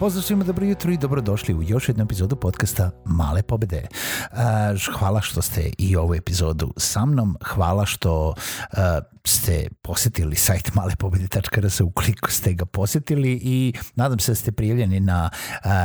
Pozdrav 0.00 0.22
svima, 0.22 0.44
dobro 0.44 0.66
jutro 0.66 0.92
i 0.92 0.96
dobrodošli 0.98 1.54
u 1.54 1.62
još 1.62 1.88
jednu 1.88 2.04
epizodu 2.04 2.36
podcasta 2.36 2.90
Male 3.04 3.42
pobede. 3.42 3.86
Hvala 4.98 5.20
što 5.20 5.42
ste 5.42 5.70
i 5.78 5.96
ovu 5.96 6.14
epizodu 6.14 6.74
sa 6.76 7.06
mnom, 7.06 7.36
hvala 7.44 7.86
što 7.86 8.34
ste 9.24 9.68
posetili 9.82 10.36
sajt 10.36 10.74
malepobede.rs 10.74 11.80
ukoliko 11.80 12.30
ste 12.30 12.52
ga 12.52 12.64
posetili 12.64 13.40
i 13.42 13.72
nadam 13.94 14.18
se 14.18 14.32
da 14.32 14.36
ste 14.36 14.52
prijavljeni 14.52 15.00
na 15.00 15.30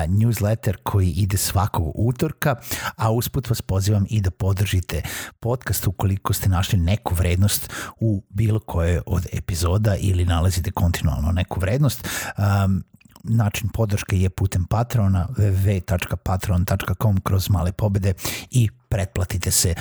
newsletter 0.07 0.75
koji 0.83 1.09
ide 1.09 1.37
svakog 1.37 1.91
utorka, 1.95 2.55
a 2.95 3.11
usput 3.11 3.49
vas 3.49 3.61
pozivam 3.61 4.05
i 4.09 4.21
da 4.21 4.31
podržite 4.31 5.01
podcast 5.39 5.87
ukoliko 5.87 6.33
ste 6.33 6.49
našli 6.49 6.79
neku 6.79 7.15
vrednost 7.15 7.69
u 7.99 8.23
bilo 8.29 8.59
koje 8.59 9.01
od 9.05 9.25
epizoda 9.33 9.95
ili 9.95 10.25
nalazite 10.25 10.71
kontinualno 10.71 11.31
neku 11.31 11.59
vrednost. 11.59 12.07
Način 13.29 13.69
podrške 13.69 14.19
je 14.19 14.29
putem 14.29 14.65
Patrona 14.65 15.27
www.patron.com 15.37 17.21
kroz 17.23 17.49
male 17.49 17.71
pobede 17.71 18.13
i 18.51 18.69
pretplatite 18.89 19.51
se 19.51 19.69
e, 19.69 19.75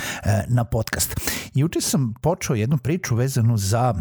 na 0.47 0.63
podcast. 0.63 1.15
Juče 1.53 1.81
sam 1.81 2.13
počeo 2.21 2.55
jednu 2.55 2.77
priču 2.77 3.15
vezanu 3.15 3.57
za 3.57 3.93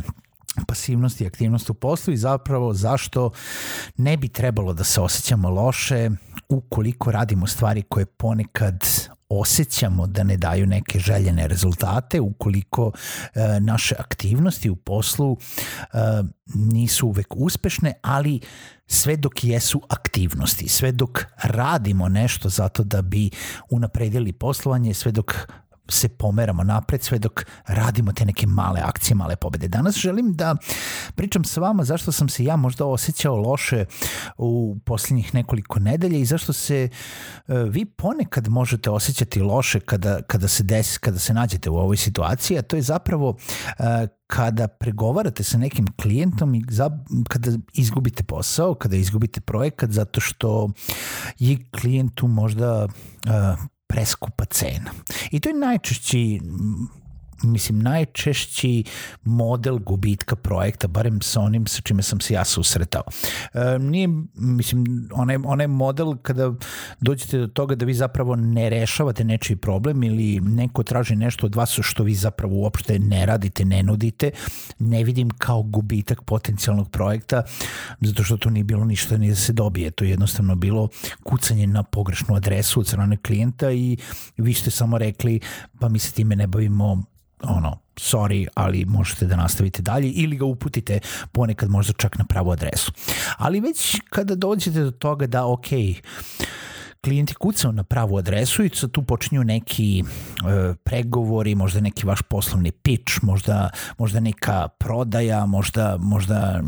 pasivnost 0.67 1.21
i 1.21 1.27
aktivnost 1.27 1.71
u 1.71 1.75
poslu 1.75 2.15
i 2.15 2.17
zapravo 2.17 2.75
zašto 2.75 3.31
ne 3.97 4.17
bi 4.17 4.29
trebalo 4.29 4.75
da 4.75 4.85
se 4.85 5.01
osjećamo 5.01 5.51
loše 5.51 6.11
ukoliko 6.49 7.11
radimo 7.11 7.47
stvari 7.47 7.83
koje 7.83 8.07
ponekad 8.07 8.85
osjećamo 9.29 10.07
da 10.07 10.23
ne 10.23 10.37
daju 10.37 10.67
neke 10.67 10.99
željene 10.99 11.49
rezultate, 11.49 12.21
ukoliko 12.21 12.93
e, 13.35 13.61
naše 13.61 13.95
aktivnosti 13.99 14.71
u 14.71 14.77
poslu 14.77 15.37
e, 15.37 15.99
nisu 16.55 17.07
uvek 17.07 17.27
uspešne, 17.37 17.93
ali 18.03 18.41
sve 18.87 19.17
dok 19.17 19.45
jesu 19.45 19.83
aktivnosti, 19.89 20.69
sve 20.69 20.93
dok 20.93 21.25
radimo 21.43 22.09
nešto 22.09 22.49
zato 22.49 22.85
da 22.85 23.03
bi 23.03 23.31
unapredili 23.71 24.33
poslovanje, 24.33 24.95
sve 24.95 25.13
dok 25.13 25.35
se 25.89 26.09
pomeramo 26.09 26.65
napred 26.65 27.03
sve 27.03 27.19
dok 27.19 27.45
radimo 27.67 28.13
te 28.13 28.25
neke 28.25 28.47
male 28.47 28.81
akcije, 28.81 29.15
male 29.15 29.37
pobede. 29.37 29.69
Danas 29.69 29.97
želim 29.97 30.33
da 30.33 30.57
pričam 31.15 31.45
sa 31.45 31.61
vama 31.61 31.85
zašto 31.85 32.13
sam 32.13 32.29
se 32.29 32.45
ja 32.45 32.57
možda 32.57 32.85
osjećao 32.85 33.37
loše 33.37 33.85
u 34.39 34.77
posljednjih 34.85 35.35
nekoliko 35.35 35.79
nedelja 35.79 36.19
i 36.19 36.25
zašto 36.25 36.53
se 36.53 36.89
uh, 37.47 37.55
vi 37.71 37.85
ponekad 37.85 38.49
možete 38.49 38.91
osjećati 38.91 39.41
loše 39.41 39.81
kada, 39.81 40.23
kada 40.23 40.49
se 40.49 40.63
desi, 40.63 40.99
kada 40.99 41.19
se 41.19 41.35
nađete 41.35 41.71
u 41.71 41.77
ovoj 41.77 41.97
situaciji, 41.97 42.59
a 42.59 42.63
to 42.63 42.77
je 42.77 42.83
zapravo 42.83 43.29
uh, 43.29 43.85
kada 44.27 44.69
pregovarate 44.69 45.45
sa 45.45 45.59
nekim 45.59 45.87
klijentom 46.03 46.55
i 46.55 46.65
za, 46.69 46.91
kada 47.29 47.51
izgubite 47.73 48.23
posao, 48.23 48.75
kada 48.75 48.97
izgubite 48.97 49.41
projekat 49.41 49.91
zato 49.91 50.21
što 50.21 50.71
je 51.39 51.59
klijentu 51.71 52.27
možda 52.27 52.85
uh, 52.85 53.74
preskupa 53.95 54.45
cena. 54.45 54.91
I 55.31 55.41
to 55.41 55.49
je 55.49 55.55
najčešći 55.55 56.41
mislim, 57.43 57.79
najčešći 57.79 58.85
model 59.25 59.79
gubitka 59.79 60.37
projekta, 60.37 60.89
barem 60.89 61.23
sa 61.23 61.41
onim 61.41 61.67
sa 61.67 61.81
čime 61.81 62.03
sam 62.03 62.21
se 62.21 62.35
ja 62.35 62.45
susretao. 62.45 63.03
E, 63.55 63.79
nije, 63.79 64.09
mislim, 64.35 65.09
onaj, 65.13 65.37
onaj 65.45 65.67
model 65.67 66.17
kada 66.23 66.53
dođete 67.01 67.39
do 67.39 67.47
toga 67.47 67.75
da 67.75 67.85
vi 67.85 67.95
zapravo 67.95 68.37
ne 68.37 68.71
rešavate 68.71 69.25
nečiji 69.25 69.57
problem 69.57 70.03
ili 70.03 70.41
neko 70.41 70.83
traži 70.83 71.17
nešto 71.17 71.47
od 71.47 71.55
vas 71.55 71.79
što 71.83 72.03
vi 72.03 72.15
zapravo 72.15 72.55
uopšte 72.55 72.99
ne 72.99 73.27
radite, 73.27 73.65
ne 73.65 73.83
nudite, 73.83 74.31
ne 74.79 75.05
vidim 75.05 75.31
kao 75.31 75.63
gubitak 75.63 76.23
potencijalnog 76.23 76.91
projekta, 76.91 77.43
zato 78.01 78.25
što 78.25 78.37
to 78.37 78.51
nije 78.51 78.65
bilo 78.65 78.85
ništa 78.85 79.17
ni 79.17 79.29
da 79.29 79.37
se 79.37 79.53
dobije. 79.53 79.91
To 79.91 80.05
je 80.05 80.11
jednostavno 80.11 80.55
bilo 80.55 80.89
kucanje 81.23 81.67
na 81.67 81.83
pogrešnu 81.83 82.35
adresu 82.35 82.81
od 82.81 82.87
strane 82.87 83.17
klijenta 83.17 83.71
i 83.71 83.97
vi 84.37 84.55
ste 84.55 84.71
samo 84.71 84.99
rekli 84.99 85.41
pa 85.81 85.89
mi 85.89 85.99
se 85.99 86.13
time 86.13 86.37
ne 86.37 86.47
bavimo 86.47 87.03
ono, 87.49 87.79
sorry, 87.97 88.47
ali 88.55 88.85
možete 88.85 89.27
da 89.27 89.37
nastavite 89.37 89.83
dalje 89.83 90.11
ili 90.11 90.37
ga 90.37 90.45
uputite 90.45 90.99
ponekad 91.33 91.71
možda 91.71 91.93
čak 91.93 92.19
na 92.19 92.25
pravu 92.25 92.51
adresu. 92.51 92.93
Ali 93.37 93.61
već 93.61 94.01
kada 94.11 94.35
dođete 94.35 94.81
do 94.81 94.91
toga 94.91 95.27
da, 95.27 95.47
ok, 95.47 95.67
klijenti 97.05 97.35
kucao 97.35 97.73
na 97.73 97.85
pravu 97.85 98.19
adresu 98.19 98.65
i 98.65 98.71
tu 98.93 99.03
počinju 99.03 99.45
neki 99.45 100.01
e, 100.01 100.75
pregovori, 100.85 101.55
možda 101.55 101.81
neki 101.81 102.07
vaš 102.07 102.23
poslovni 102.23 102.73
pitch, 102.73 103.13
možda, 103.23 103.71
možda 103.99 104.21
neka 104.21 104.69
prodaja, 104.69 105.47
možda, 105.47 105.97
možda 106.01 106.63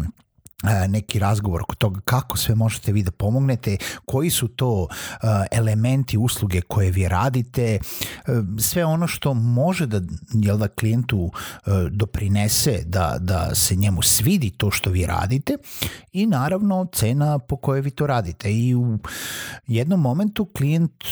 neki 0.89 1.19
razgovor 1.19 1.61
oko 1.61 1.75
toga 1.75 2.01
kako 2.01 2.37
sve 2.37 2.55
možete 2.55 2.93
vi 2.93 3.03
da 3.03 3.11
pomognete, 3.11 3.77
koji 4.05 4.31
su 4.31 4.49
to 4.49 4.89
elementi 5.51 6.19
usluge 6.19 6.61
koje 6.61 6.91
vi 6.91 7.09
radite, 7.09 7.79
sve 8.59 8.85
ono 8.85 9.07
što 9.07 9.35
može 9.35 9.87
da, 9.87 10.01
jel 10.33 10.59
da 10.59 10.69
klijentu 10.69 11.31
doprinese 11.91 12.83
da, 12.87 13.17
da 13.21 13.55
se 13.55 13.77
njemu 13.77 14.03
svidi 14.03 14.51
to 14.51 14.71
što 14.71 14.91
vi 14.91 15.07
radite 15.07 15.57
i 16.13 16.27
naravno 16.27 16.87
cena 16.93 17.39
po 17.39 17.57
kojoj 17.57 17.81
vi 17.81 17.91
to 17.91 18.07
radite. 18.07 18.53
I 18.53 18.75
u 18.75 18.99
jednom 19.67 20.01
momentu 20.01 20.45
klijent 20.45 21.05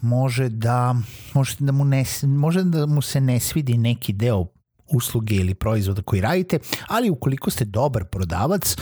može 0.00 0.48
da 0.48 0.94
može 1.34 1.56
da 1.58 1.72
mu 1.72 1.84
ne, 1.84 2.04
može 2.22 2.62
da 2.62 2.86
mu 2.86 3.02
se 3.02 3.20
ne 3.20 3.40
svidi 3.40 3.78
neki 3.78 4.12
deo 4.12 4.46
usluge 4.92 5.34
ili 5.34 5.54
proizvoda 5.54 6.02
koji 6.02 6.20
radite, 6.20 6.58
ali 6.88 7.10
ukoliko 7.10 7.50
ste 7.50 7.64
dobar 7.64 8.04
prodavac, 8.04 8.76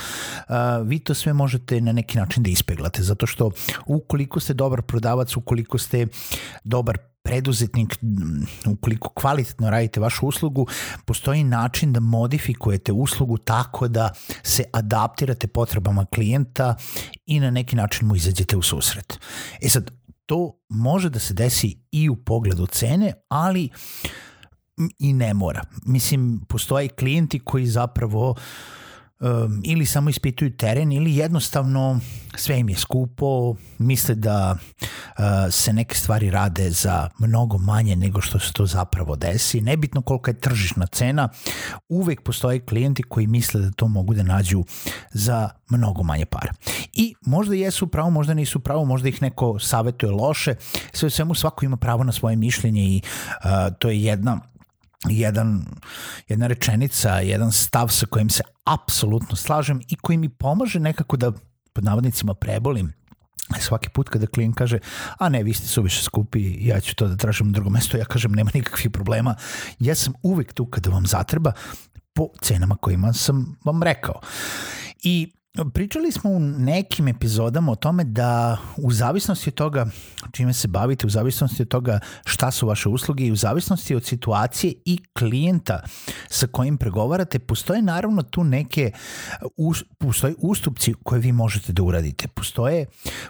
vi 0.85 0.99
to 0.99 1.15
sve 1.15 1.33
možete 1.33 1.81
na 1.81 1.93
neki 1.93 2.19
način 2.19 2.43
da 2.43 2.51
ispeglate, 2.51 3.03
zato 3.03 3.27
što 3.27 3.51
ukoliko 3.87 4.41
ste 4.41 4.55
dobar 4.55 4.83
prodavac, 4.83 5.37
ukoliko 5.37 5.79
ste 5.79 6.07
dobar 6.65 6.99
preduzetnik, 7.23 7.99
ukoliko 8.67 9.09
kvalitetno 9.09 9.71
radite 9.71 10.01
vašu 10.01 10.27
uslugu, 10.27 10.67
postoji 11.05 11.45
način 11.45 11.93
da 11.93 12.01
modifikujete 12.01 12.93
uslugu 12.93 13.39
tako 13.39 13.89
da 13.89 14.13
se 14.43 14.65
adaptirate 14.73 15.47
potrebama 15.47 16.07
klijenta 16.07 16.75
i 17.27 17.41
na 17.41 17.51
neki 17.51 17.77
način 17.77 18.09
mu 18.09 18.17
izađete 18.17 18.57
u 18.57 18.63
susret. 18.63 19.19
E 19.63 19.69
sad, 19.69 19.91
to 20.27 20.61
može 20.69 21.11
da 21.11 21.19
se 21.19 21.35
desi 21.35 21.79
i 21.93 22.09
u 22.09 22.17
pogledu 22.17 22.67
cene, 22.67 23.13
ali 23.29 23.71
uh, 23.73 24.11
i 24.99 25.12
ne 25.12 25.34
mora. 25.34 25.63
Mislim, 25.86 26.41
postoje 26.48 26.89
klijenti 26.89 27.39
koji 27.39 27.66
zapravo 27.66 28.34
um, 29.21 29.60
ili 29.65 29.86
samo 29.86 30.10
ispituju 30.10 30.57
teren 30.57 30.92
ili 30.92 31.16
jednostavno 31.16 32.01
sve 32.34 32.59
im 32.59 32.69
je 32.69 32.77
skupo, 32.77 33.54
misle 33.78 34.15
da 34.15 34.57
uh, 34.57 35.25
se 35.51 35.72
neke 35.72 35.95
stvari 35.95 36.30
rade 36.30 36.71
za 36.71 37.09
mnogo 37.19 37.59
manje 37.59 37.97
nego 37.97 38.21
što 38.21 38.39
se 38.39 38.53
to 38.53 38.66
zapravo 38.66 39.16
desi. 39.16 39.60
Nebitno 39.60 40.03
kolika 40.03 40.30
je 40.30 40.41
tržišna 40.41 40.86
cena, 40.86 41.28
uvek 41.89 42.22
postoje 42.22 42.60
klijenti 42.60 43.03
koji 43.03 43.27
misle 43.27 43.60
da 43.60 43.71
to 43.71 43.89
mogu 43.89 44.15
da 44.15 44.22
nađu 44.22 44.65
za 45.13 45.51
mnogo 45.69 46.03
manje 46.03 46.27
para. 46.27 46.53
I 46.92 47.15
možda 47.21 47.54
jesu 47.54 47.86
pravo, 47.86 48.10
možda 48.10 48.34
nisu 48.34 48.60
pravo, 48.60 48.84
možda 48.84 49.09
ih 49.09 49.22
neko 49.22 49.59
savetuje 49.59 50.13
loše, 50.13 50.54
sve 50.92 51.07
u 51.07 51.10
svemu 51.10 51.34
svako 51.34 51.65
ima 51.65 51.77
pravo 51.77 52.04
na 52.04 52.13
svoje 52.13 52.36
mišljenje 52.36 52.83
i 52.83 53.03
uh, 53.45 53.77
to 53.78 53.91
je 53.91 54.03
jedna 54.03 54.41
jedan, 55.06 55.65
jedna 56.28 56.47
rečenica, 56.47 57.21
jedan 57.21 57.53
stav 57.53 57.89
sa 57.89 58.06
kojim 58.06 58.30
se 58.30 58.42
apsolutno 58.65 59.36
slažem 59.36 59.80
i 59.89 59.97
koji 59.97 60.18
mi 60.18 60.28
pomaže 60.28 60.80
nekako 60.80 61.16
da 61.16 61.33
pod 61.72 61.84
navodnicima 61.84 62.34
prebolim 62.34 62.92
svaki 63.60 63.89
put 63.89 64.09
kada 64.09 64.27
klijent 64.27 64.56
kaže 64.56 64.78
a 65.18 65.28
ne, 65.28 65.42
vi 65.42 65.53
ste 65.54 65.66
suviše 65.66 66.03
skupi, 66.03 66.66
ja 66.66 66.80
ću 66.80 66.95
to 66.95 67.09
da 67.09 67.16
tražim 67.16 67.47
na 67.47 67.53
drugo 67.53 67.71
mesto, 67.71 67.97
ja 67.97 68.04
kažem 68.04 68.33
nema 68.33 68.50
nikakvih 68.54 68.91
problema, 68.91 69.34
ja 69.78 69.95
sam 69.95 70.15
uvek 70.22 70.53
tu 70.53 70.66
kada 70.66 70.91
vam 70.91 71.06
zatreba, 71.06 71.53
po 72.12 72.28
cenama 72.42 72.77
kojima 72.77 73.12
sam 73.12 73.56
vam 73.65 73.83
rekao. 73.83 74.21
I 75.03 75.33
Pričali 75.74 76.12
smo 76.12 76.30
u 76.30 76.41
nekim 76.41 77.09
epizodama 77.09 77.72
o 77.72 77.77
tome 77.77 78.04
da 78.04 78.59
u 78.77 78.92
zavisnosti 78.92 79.50
od 79.50 79.54
toga 79.54 79.86
čime 80.33 80.53
se 80.53 80.68
bavite, 80.68 81.06
u 81.06 81.10
zavisnosti 81.10 81.62
od 81.62 81.68
toga 81.68 82.00
šta 82.24 82.50
su 82.50 82.66
vaše 82.66 82.89
usluge 82.89 83.27
i 83.27 83.33
u 83.33 83.36
zavisnosti 83.36 83.95
od 83.95 84.04
situacije 84.04 84.72
i 84.84 84.98
klijenta 85.18 85.83
sa 86.28 86.47
kojim 86.47 86.77
pregovarate, 86.77 87.39
postoje 87.39 87.83
naravno 87.83 88.22
tu 88.22 88.45
neke 88.45 88.92
postoje 89.98 90.34
ustupci 90.39 90.95
koje 91.03 91.21
vi 91.21 91.33
možete 91.33 91.72
da 91.72 91.83
uradite. 91.83 92.28
Postoje 92.28 92.86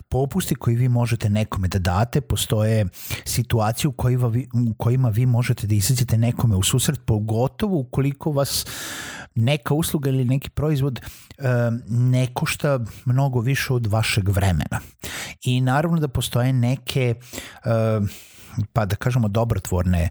popusti 0.09 0.55
koji 0.55 0.77
vi 0.77 0.89
možete 0.89 1.31
nekome 1.31 1.69
da 1.69 1.79
date, 1.79 2.21
postoje 2.21 2.87
situacije 3.25 3.89
u 3.89 3.93
kojima 3.93 4.29
vi, 4.29 4.49
u 4.71 4.75
kojima 4.75 5.09
vi 5.09 5.27
možete 5.27 5.67
da 5.67 5.75
izađete 5.75 6.19
nekome 6.19 6.57
u 6.57 6.63
susret, 6.63 7.01
pogotovo 7.07 7.79
ukoliko 7.79 8.33
vas 8.33 8.67
neka 9.35 9.75
usluga 9.75 10.11
ili 10.11 10.25
neki 10.25 10.51
proizvod 10.51 11.01
ne 12.11 12.27
košta 12.35 12.81
mnogo 13.05 13.41
više 13.41 13.73
od 13.73 13.87
vašeg 13.87 14.29
vremena. 14.29 14.81
I 15.43 15.61
naravno 15.61 16.01
da 16.01 16.09
postoje 16.09 16.53
neke 16.53 17.15
pa 18.73 18.85
da 18.85 18.97
kažemo 18.97 19.29
dobrotvorne 19.29 20.03
e, 20.03 20.09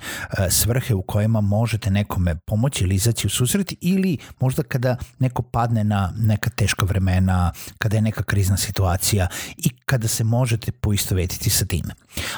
svrhe 0.49 0.93
u 0.93 1.01
kojima 1.01 1.41
možete 1.41 1.91
nekome 1.91 2.35
pomoći 2.35 2.83
ili 2.83 2.95
izaći 2.95 3.27
u 3.27 3.29
susret 3.29 3.73
ili 3.81 4.17
možda 4.39 4.63
kada 4.63 4.95
neko 5.19 5.41
padne 5.41 5.83
na 5.83 6.13
neka 6.17 6.49
teška 6.49 6.85
vremena, 6.85 7.51
kada 7.77 7.95
je 7.95 8.01
neka 8.01 8.23
krizna 8.23 8.57
situacija 8.57 9.27
i 9.57 9.69
kada 9.85 10.07
se 10.07 10.23
možete 10.23 10.71
poistovetiti 10.71 11.49
sa 11.49 11.65
time. 11.65 11.93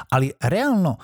Ali 0.10 0.32
realno 0.42 0.98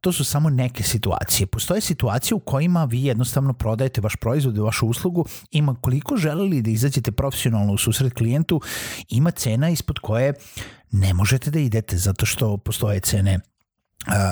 to 0.00 0.12
su 0.12 0.24
samo 0.24 0.50
neke 0.50 0.82
situacije. 0.82 1.46
Postoje 1.46 1.80
situacije 1.80 2.34
u 2.34 2.40
kojima 2.40 2.84
vi 2.84 3.04
jednostavno 3.04 3.52
prodajete 3.52 4.00
vaš 4.00 4.16
proizvod 4.16 4.56
i 4.56 4.60
vašu 4.60 4.86
uslugu, 4.86 5.26
ima 5.50 5.74
koliko 5.74 6.16
želeli 6.16 6.62
da 6.62 6.70
izađete 6.70 7.12
profesionalno 7.12 7.72
u 7.72 7.78
susret 7.78 8.12
klijentu, 8.14 8.60
ima 9.08 9.30
cena 9.30 9.70
ispod 9.70 9.98
koje 9.98 10.34
ne 10.90 11.14
možete 11.14 11.50
da 11.50 11.58
idete 11.58 11.96
zato 11.96 12.26
što 12.26 12.56
postoje 12.56 13.00
cene 13.00 13.40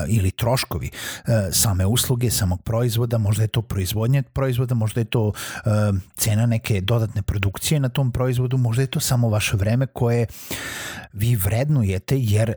ili 0.08 0.31
troškovi 0.31 0.90
uh, 0.90 1.32
same 1.52 1.87
usluge, 1.87 2.31
samog 2.31 2.62
proizvoda, 2.62 3.19
možda 3.19 3.43
je 3.43 3.49
to 3.49 3.62
proizvodnje 3.62 4.22
proizvoda, 4.22 4.75
možda 4.75 5.00
je 5.00 5.05
to 5.05 5.22
uh, 5.26 5.34
cena 6.17 6.46
neke 6.46 6.81
dodatne 6.81 7.22
produkcije 7.22 7.81
na 7.81 7.88
tom 7.88 8.12
proizvodu, 8.12 8.56
možda 8.56 8.82
je 8.82 8.87
to 8.87 9.00
samo 9.00 9.28
vaše 9.28 9.56
vreme 9.56 9.87
koje 9.87 10.26
vi 11.12 11.37
vrednujete 11.37 12.17
jer 12.19 12.55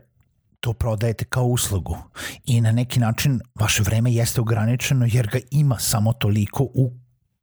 to 0.60 0.72
prodajete 0.72 1.24
kao 1.24 1.44
uslugu 1.44 1.98
i 2.44 2.60
na 2.60 2.72
neki 2.72 3.00
način 3.00 3.40
vaše 3.54 3.82
vreme 3.82 4.12
jeste 4.12 4.40
ograničeno 4.40 5.06
jer 5.12 5.26
ga 5.26 5.38
ima 5.50 5.78
samo 5.78 6.12
toliko 6.12 6.62
u 6.62 6.92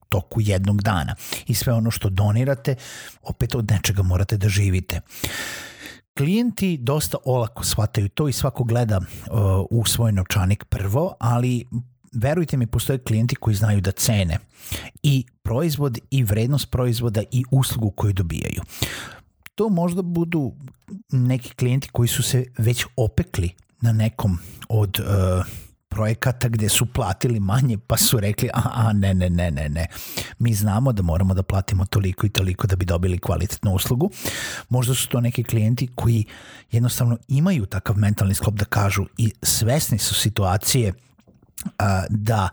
toku 0.10 0.42
jednog 0.42 0.82
dana 0.82 1.16
i 1.48 1.54
sve 1.54 1.74
ono 1.74 1.92
što 1.92 2.10
donirate 2.10 2.76
opet 3.22 3.56
od 3.56 3.72
nečega 3.72 4.04
morate 4.04 4.38
da 4.38 4.50
živite. 4.50 4.96
Uh, 4.96 5.71
Klijenti 6.18 6.78
dosta 6.78 7.18
olako 7.26 7.64
shvataju 7.64 8.10
to 8.10 8.28
i 8.28 8.34
svako 8.34 8.64
gleda 8.64 8.98
uh, 8.98 9.06
u 9.70 9.86
svoj 9.86 10.12
novčanik 10.12 10.66
prvo, 10.66 11.14
ali 11.20 11.66
verujte 12.14 12.58
mi, 12.58 12.68
postoje 12.68 13.00
klijenti 13.00 13.36
koji 13.36 13.56
znaju 13.56 13.82
da 13.82 13.92
cene 13.92 14.38
i 15.04 15.26
proizvod 15.44 15.98
i 16.10 16.24
vrednost 16.24 16.72
proizvoda 16.72 17.22
i 17.32 17.44
uslugu 17.52 17.92
koju 17.92 18.14
dobijaju. 18.14 18.62
To 19.56 19.70
možda 19.70 20.02
budu 20.02 20.54
neki 21.12 21.56
klijenti 21.56 21.90
koji 21.92 22.08
su 22.08 22.24
se 22.24 22.46
već 22.58 22.86
opekli 22.96 23.50
na 23.82 23.92
nekom 23.92 24.38
od 24.70 25.00
uh, 25.00 25.46
projekata 25.92 26.48
gde 26.48 26.70
su 26.70 26.86
platili 26.86 27.40
manje 27.40 27.78
pa 27.88 27.98
su 27.98 28.20
rekli 28.20 28.50
a, 28.54 28.62
a 28.74 28.94
ne, 28.94 29.14
ne, 29.14 29.30
ne, 29.30 29.52
ne, 29.52 29.70
ne. 29.70 29.88
Mi 30.40 30.54
znamo 30.54 30.92
da 30.92 31.04
moramo 31.04 31.34
da 31.34 31.44
platimo 31.44 31.86
toliko 31.86 32.26
i 32.26 32.30
toliko 32.30 32.68
da 32.68 32.76
bi 32.76 32.86
dobili 32.86 33.20
kvalitetnu 33.20 33.74
uslugu. 33.74 34.12
Možda 34.70 34.96
su 34.96 35.10
to 35.10 35.22
neki 35.22 35.44
klijenti 35.44 35.88
koji 35.96 36.26
jednostavno 36.72 37.18
imaju 37.28 37.66
takav 37.66 37.98
mentalni 37.98 38.34
sklop 38.34 38.56
da 38.56 38.66
kažu 38.66 39.06
i 39.18 39.32
svesni 39.44 39.98
su 39.98 40.16
situacije 40.16 40.94
a, 41.80 42.04
da 42.10 42.50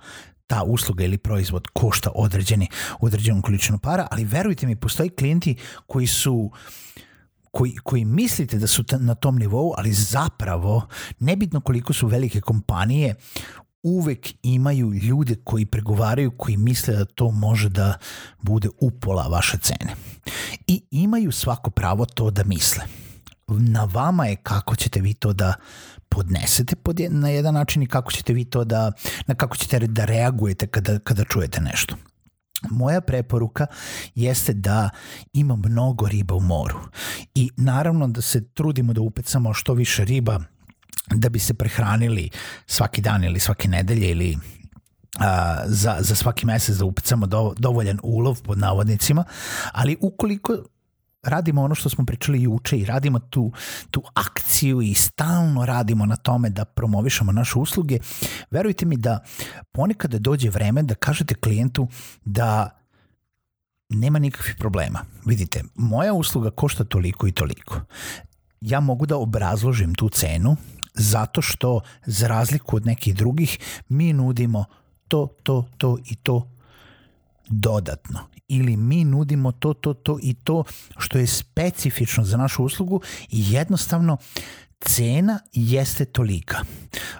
ta 0.46 0.62
usluga 0.62 1.05
ili 1.05 1.19
proizvod 1.19 1.67
košta 1.67 2.11
određeni, 2.14 2.69
određenu 3.00 3.43
količinu 3.43 3.79
para, 3.79 4.06
ali 4.11 4.25
verujte 4.25 4.67
mi, 4.67 4.76
postoji 4.76 5.11
klijenti 5.11 5.56
koji 5.87 6.06
su 6.06 6.34
uh, 6.34 6.52
koji, 7.50 7.77
koji 7.77 8.05
mislite 8.05 8.59
da 8.59 8.67
su 8.67 8.85
na 9.00 9.15
tom 9.15 9.39
nivou, 9.39 9.75
ali 9.77 9.93
zapravo, 9.93 10.87
nebitno 11.19 11.61
koliko 11.61 11.93
su 11.93 12.06
velike 12.06 12.41
kompanije, 12.41 13.15
uvek 13.83 14.35
imaju 14.43 14.93
ljude 14.95 15.35
koji 15.45 15.67
pregovaraju, 15.67 16.31
koji 16.31 16.56
misle 16.56 16.97
da 16.97 17.05
to 17.05 17.31
može 17.31 17.69
da 17.69 17.99
bude 18.43 18.69
upola 18.81 19.29
vaše 19.29 19.59
cene. 19.59 19.95
I 20.67 20.83
imaju 20.91 21.33
svako 21.33 21.71
pravo 21.71 22.06
to 22.06 22.31
da 22.31 22.45
misle. 22.45 22.85
Na 23.49 23.85
vama 23.85 24.27
je 24.27 24.37
kako 24.37 24.77
ćete 24.77 25.01
vi 25.01 25.15
to 25.15 25.33
da 25.33 25.55
podnesete 26.09 26.77
pod 26.77 27.01
na 27.11 27.29
jedan 27.29 27.55
način 27.55 27.83
i 27.83 27.87
kako 27.87 28.12
ćete 28.12 28.33
vi 28.33 28.44
to 28.44 28.65
da, 28.65 28.93
na 29.27 29.35
kako 29.35 29.56
ćete 29.56 29.79
da 29.79 30.05
reagujete 30.05 30.67
kada, 30.67 30.99
kada 30.99 31.25
čujete 31.25 31.61
nešto. 31.61 31.97
Moja 32.70 33.00
preporuka 33.00 33.66
jeste 34.14 34.52
da 34.52 34.90
ima 35.32 35.56
mnogo 35.56 36.08
riba 36.08 36.34
u 36.34 36.40
moru. 36.40 36.78
I 37.34 37.50
naravno 37.56 38.08
da 38.08 38.22
se 38.22 38.49
trudimo 38.49 38.93
da 38.93 39.00
upecamo 39.00 39.55
što 39.55 39.75
više 39.75 40.05
riba 40.05 40.40
da 41.14 41.28
bi 41.28 41.38
se 41.38 41.55
prehranili 41.55 42.31
svaki 42.66 43.00
dan 43.00 43.25
ili 43.25 43.40
svake 43.40 43.69
nedelje 43.69 44.10
ili 44.10 44.38
a, 45.19 45.62
za, 45.66 45.96
za 46.00 46.14
svaki 46.14 46.46
mesec 46.46 46.76
da 46.76 46.84
upecamo 46.84 47.26
do, 47.26 47.55
dovoljan 47.58 47.99
ulov 48.02 48.43
pod 48.43 48.58
navodnicima, 48.58 49.25
ali 49.72 49.96
ukoliko 50.00 50.62
radimo 51.29 51.63
ono 51.63 51.75
što 51.75 51.89
smo 51.89 52.05
pričali 52.07 52.43
juče 52.43 52.79
i 52.79 52.85
radimo 52.85 53.19
tu, 53.19 53.53
tu 53.91 54.03
akciju 54.15 54.83
i 54.83 54.95
stalno 54.95 55.67
radimo 55.67 56.07
na 56.07 56.17
tome 56.17 56.51
da 56.51 56.65
promovišemo 56.65 57.33
naše 57.33 57.59
usluge, 57.59 57.99
verujte 58.51 58.87
mi 58.87 58.97
da 58.97 59.25
ponekad 59.73 60.15
dođe 60.15 60.51
vreme 60.51 60.83
da 60.83 60.95
kažete 60.95 61.35
klijentu 61.35 61.89
da 62.25 62.71
nema 63.89 64.19
nikakvih 64.19 64.57
problema. 64.59 65.05
Vidite, 65.25 65.63
moja 65.75 66.13
usluga 66.13 66.51
košta 66.51 66.85
toliko 66.85 67.27
i 67.27 67.33
toliko. 67.33 67.81
Ja 68.61 68.81
mogu 68.81 69.07
da 69.07 69.17
obrazložim 69.17 69.95
tu 69.95 70.09
cenu 70.09 70.57
zato 70.95 71.43
što 71.43 71.81
za 72.07 72.29
razliku 72.29 72.77
od 72.77 72.87
nekih 72.87 73.15
drugih 73.15 73.59
mi 73.89 74.13
nudimo 74.13 74.65
to, 75.09 75.29
to, 75.43 75.69
to 75.79 75.99
i 76.05 76.15
to 76.15 76.51
dodatno 77.49 78.20
ili 78.48 78.76
mi 78.76 79.05
nudimo 79.05 79.52
to, 79.52 79.74
to, 79.74 79.94
to 79.94 80.19
i 80.22 80.34
to 80.34 80.64
što 80.98 81.19
je 81.19 81.26
specifično 81.26 82.24
za 82.24 82.36
našu 82.36 82.64
uslugu 82.64 83.00
i 83.31 83.52
jednostavno 83.52 84.17
cena 84.81 85.38
jeste 85.52 86.05
tolika. 86.05 86.58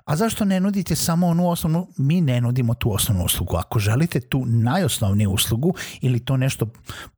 A 0.04 0.16
zašto 0.16 0.44
ne 0.44 0.61
nudite 0.61 0.97
samo 0.97 1.26
onu 1.26 1.49
osnovnu? 1.49 1.88
Mi 1.97 2.20
ne 2.20 2.40
nudimo 2.40 2.75
tu 2.75 2.92
osnovnu 2.94 3.25
uslugu. 3.25 3.56
Ako 3.56 3.78
želite 3.78 4.20
tu 4.20 4.44
najosnovniju 4.47 5.30
uslugu 5.30 5.75
ili 6.00 6.20
to 6.20 6.37
nešto 6.37 6.66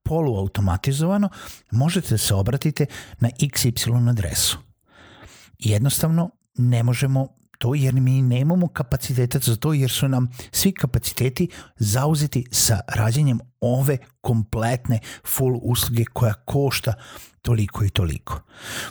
poluautomatizovano, 0.03 1.29
možete 1.71 2.09
da 2.09 2.19
se 2.19 2.35
obratite 2.35 2.87
na 3.21 3.29
XY 3.29 4.11
adresu. 4.11 4.59
Jednostavno 5.59 6.31
ne 6.55 6.83
možemo 6.83 7.40
to 7.61 7.75
jer 7.75 7.95
mi 7.95 8.23
nemamo 8.23 8.69
kapaciteta 8.69 9.39
za 9.39 9.57
to 9.57 9.73
jer 9.73 9.91
su 9.91 10.09
nam 10.09 10.29
svi 10.53 10.73
kapaciteti 10.73 11.49
zauzeti 11.77 12.45
sa 12.51 12.81
rađenjem 12.89 13.41
ove 13.61 13.99
kompletne 14.21 14.99
full 15.27 15.59
usluge 15.63 16.05
koja 16.05 16.35
košta 16.35 16.95
toliko 17.43 17.85
i 17.85 17.91
toliko. 17.91 18.41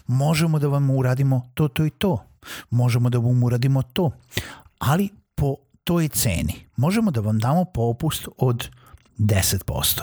Možemo 0.08 0.60
da 0.60 0.68
vam 0.68 0.90
uradimo 0.90 1.52
to, 1.54 1.68
to 1.68 1.86
i 1.86 1.90
to. 1.90 2.26
Možemo 2.70 3.10
da 3.10 3.18
vam 3.18 3.44
uradimo 3.44 3.82
to. 3.82 4.12
Ali 4.80 5.10
po 5.36 5.56
toj 5.84 6.08
ceni. 6.08 6.54
Možemo 6.76 7.12
da 7.12 7.22
vam 7.22 7.40
damo 7.40 7.66
popust 7.66 8.28
od 8.38 8.70
10%. 9.18 10.02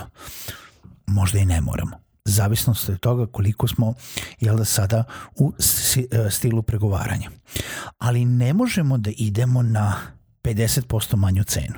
Možda 1.07 1.39
i 1.39 1.45
ne 1.45 1.61
moramo 1.61 2.06
zavisnost 2.27 2.89
od 2.89 2.99
toga 2.99 3.25
koliko 3.25 3.67
smo 3.67 3.93
jel 4.39 4.57
da 4.57 4.65
sada 4.65 5.03
u 5.35 5.53
e, 6.11 6.29
stilu 6.29 6.61
pregovaranja. 6.61 7.31
Ali 7.97 8.25
ne 8.25 8.53
možemo 8.53 8.97
da 8.97 9.11
idemo 9.17 9.61
na 9.61 9.95
50% 10.43 11.15
manju 11.15 11.43
cenu. 11.43 11.75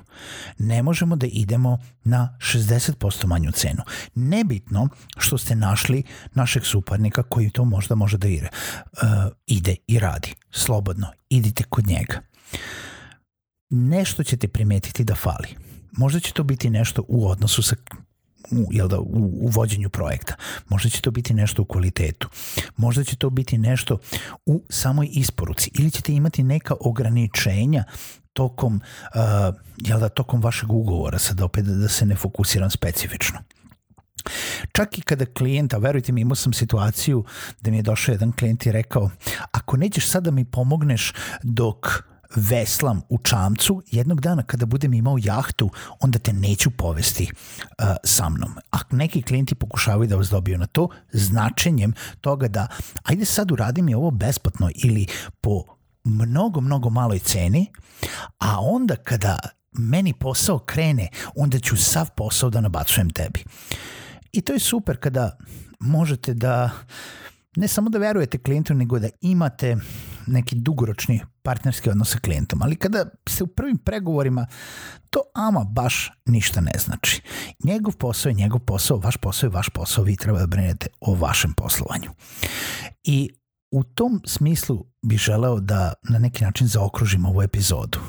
Ne 0.58 0.84
možemo 0.84 1.15
da 1.15 1.27
idemo 1.27 1.77
na 2.03 2.38
60% 2.39 3.25
manju 3.25 3.51
cenu. 3.51 3.82
Nebitno 4.15 4.89
što 5.18 5.38
ste 5.38 5.56
našli 5.56 6.03
našeg 6.34 6.65
suparnika 6.65 7.24
koji 7.24 7.50
to 7.50 7.65
možda 7.65 7.96
može 7.96 8.18
da 8.18 8.27
ide, 8.27 8.48
uh, 8.48 9.00
ide 9.48 9.75
i 9.88 10.00
radi. 10.00 10.36
Slobodno, 10.51 11.08
idite 11.29 11.63
kod 11.63 11.88
njega. 11.88 12.22
Nešto 13.70 14.24
ćete 14.24 14.48
primetiti 14.48 15.03
da 15.03 15.15
fali. 15.15 15.48
Možda 15.91 16.20
će 16.20 16.34
to 16.34 16.44
biti 16.44 16.70
nešto 16.70 17.03
u 17.08 17.29
odnosu 17.29 17.62
sa 17.62 17.75
u, 18.51 18.68
jel 18.72 18.88
da, 18.88 19.00
u, 19.00 19.29
u 19.41 19.48
vođenju 19.48 19.89
projekta. 19.89 20.36
Možda 20.70 20.89
će 20.89 21.01
to 21.01 21.12
biti 21.12 21.34
nešto 21.34 21.62
u 21.62 21.65
kvalitetu. 21.65 22.29
Možda 22.77 23.03
će 23.03 23.15
to 23.15 23.29
biti 23.29 23.58
nešto 23.58 23.98
u 24.46 24.63
samoj 24.70 25.10
isporuci. 25.12 25.72
Ili 25.74 25.91
ćete 25.91 26.13
imati 26.13 26.44
neka 26.44 26.75
ograničenja 26.79 27.84
tokom, 28.34 28.75
uh, 28.75 29.56
jel 29.77 30.00
da, 30.00 30.10
tokom 30.10 30.41
vašeg 30.41 30.72
ugovora, 30.72 31.20
sad 31.20 31.41
opet 31.41 31.65
da, 31.65 31.88
se 31.88 32.06
ne 32.06 32.15
fokusiram 32.15 32.70
specifično. 32.70 33.39
Čak 34.72 34.98
i 34.98 35.01
kada 35.01 35.25
klijenta, 35.25 35.77
verujte 35.77 36.12
mi, 36.12 36.22
imao 36.22 36.36
sam 36.36 36.53
situaciju 36.53 37.24
da 37.62 37.72
mi 37.72 37.77
je 37.77 37.84
došao 37.84 38.13
jedan 38.13 38.32
klijent 38.32 38.65
i 38.65 38.72
rekao, 38.72 39.10
ako 39.51 39.77
nećeš 39.77 40.10
sad 40.10 40.24
da 40.24 40.32
mi 40.32 40.46
pomogneš 40.46 41.13
dok 41.44 42.03
veslam 42.36 43.02
u 43.10 43.18
čamcu, 43.18 43.82
jednog 43.92 44.22
dana 44.22 44.44
kada 44.44 44.66
budem 44.66 44.94
imao 44.94 45.18
jahtu, 45.24 45.70
onda 46.00 46.20
te 46.20 46.34
neću 46.34 46.72
povesti 46.72 47.32
uh, 47.32 47.86
sa 48.04 48.30
mnom. 48.30 48.56
A 48.72 48.78
neki 48.92 49.22
klijenti 49.22 49.56
pokušavaju 49.56 50.08
da 50.08 50.16
vas 50.16 50.30
dobiju 50.30 50.58
na 50.58 50.66
to, 50.66 50.90
značenjem 51.12 51.94
toga 52.22 52.48
da 52.48 52.68
ajde 53.04 53.26
sad 53.26 53.52
uradim 53.52 53.86
mi 53.86 53.96
ovo 53.96 54.12
besplatno 54.12 54.70
ili 54.76 55.08
po 55.42 55.64
mnogo, 56.04 56.62
mnogo 56.62 56.90
maloj 56.90 57.20
ceni, 57.20 57.66
a 58.40 58.60
onda 58.62 58.96
kada 58.96 59.40
meni 59.72 60.14
posao 60.14 60.60
krene, 60.60 61.08
onda 61.36 61.60
ću 61.60 61.78
sav 61.78 62.10
posao 62.16 62.50
da 62.50 62.62
nabacujem 62.62 63.10
tebi. 63.10 63.44
I 64.32 64.42
to 64.42 64.54
je 64.54 64.60
super 64.60 64.98
kada 64.98 65.38
možete 65.80 66.34
da 66.34 66.70
ne 67.56 67.68
samo 67.68 67.90
da 67.90 68.00
verujete 68.00 68.38
klijentu, 68.38 68.74
nego 68.74 69.00
da 69.00 69.10
imate 69.22 69.78
neki 70.30 70.56
dugoročni 70.56 71.22
partnerski 71.42 71.90
odnos 71.90 72.12
sa 72.12 72.20
klijentom, 72.20 72.62
ali 72.62 72.76
kada 72.76 73.06
ste 73.30 73.44
u 73.44 73.48
prvim 73.48 73.78
pregovorima, 73.78 74.48
to 75.10 75.20
ama 75.36 75.64
baš 75.64 76.12
ništa 76.26 76.62
ne 76.62 76.72
znači. 76.80 77.22
Njegov 77.64 77.96
posao 77.96 78.30
je 78.30 78.34
njegov 78.34 78.60
posao, 78.60 78.98
vaš 78.98 79.18
posao 79.18 79.48
je 79.48 79.52
vaš 79.52 79.70
posao, 79.70 80.04
vi 80.04 80.16
treba 80.16 80.40
da 80.40 80.48
brinete 80.48 80.88
o 81.00 81.14
vašem 81.14 81.54
poslovanju. 81.54 82.12
I 83.04 83.30
u 83.72 83.84
tom 83.84 84.22
smislu 84.26 84.86
bih 85.02 85.20
želeo 85.20 85.60
da 85.60 85.94
na 86.10 86.20
neki 86.20 86.44
način 86.44 86.68
zaokružim 86.68 87.26
ovu 87.26 87.42
epizodu. 87.42 88.00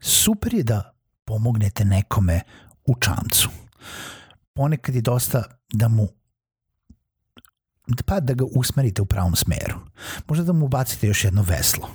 Super 0.00 0.54
je 0.54 0.62
da 0.62 0.96
pomognete 1.24 1.84
nekome 1.84 2.40
u 2.86 2.94
čamcu. 2.94 3.48
Ponekad 4.54 4.94
je 4.94 5.00
dosta 5.00 5.44
da 5.72 5.88
mu 5.88 6.08
pa 8.06 8.20
da 8.20 8.34
ga 8.34 8.44
usmerite 8.54 9.02
u 9.02 9.06
pravom 9.06 9.36
smeru. 9.36 9.80
Možda 10.28 10.44
da 10.44 10.52
mu 10.52 10.68
bacite 10.68 11.06
još 11.06 11.24
jedno 11.24 11.42
veslo. 11.42 11.90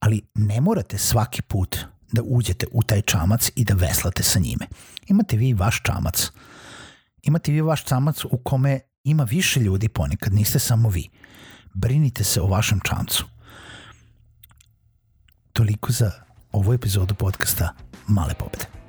Ali 0.00 0.22
ne 0.34 0.60
morate 0.60 0.98
svaki 0.98 1.42
put 1.42 1.76
da 2.12 2.22
uđete 2.22 2.66
u 2.72 2.82
taj 2.82 3.02
čamac 3.02 3.50
i 3.56 3.64
da 3.64 3.74
veslate 3.74 4.22
sa 4.22 4.38
njime. 4.38 4.66
Imate 5.06 5.36
vi 5.36 5.52
vaš 5.52 5.82
čamac. 5.82 6.30
Imate 7.22 7.52
vi 7.52 7.60
vaš 7.60 7.84
čamac 7.84 8.24
u 8.24 8.38
kome 8.44 8.80
ima 9.04 9.24
više 9.24 9.60
ljudi 9.60 9.88
ponekad, 9.88 10.32
niste 10.32 10.58
samo 10.58 10.88
vi. 10.88 11.08
Brinite 11.74 12.24
se 12.24 12.40
o 12.40 12.46
vašem 12.46 12.80
čamcu. 12.80 13.24
Toliko 15.52 15.92
za 15.92 16.10
ovu 16.52 16.72
epizodu 16.72 17.14
podcasta 17.14 17.74
Male 18.06 18.34
pobede. 18.34 18.85